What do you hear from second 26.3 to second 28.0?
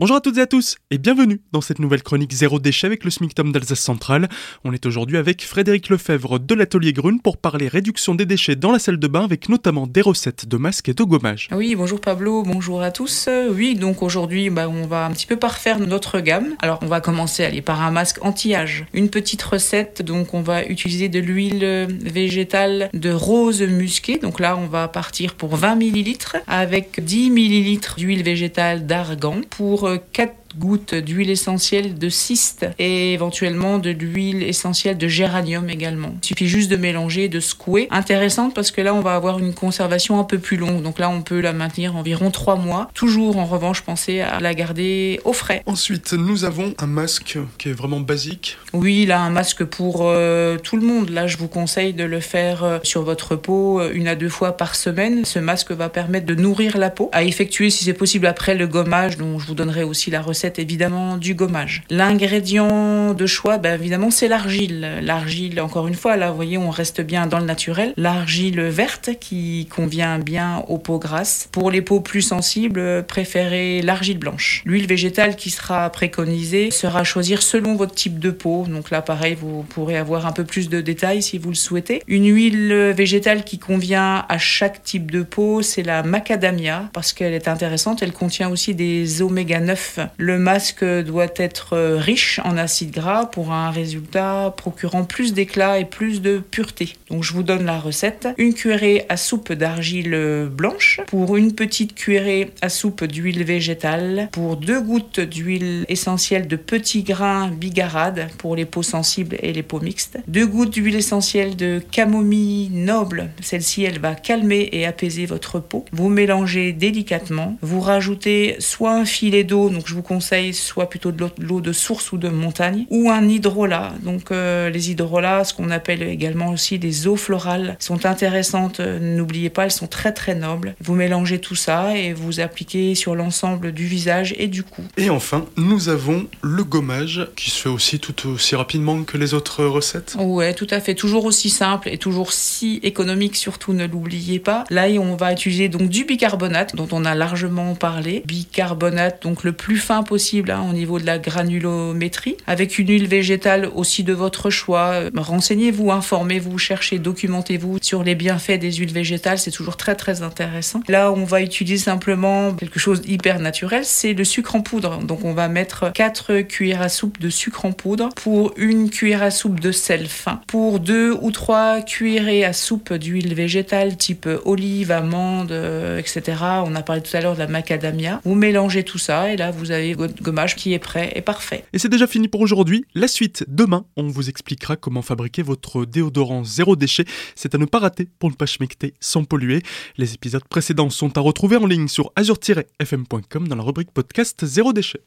avec 10 ml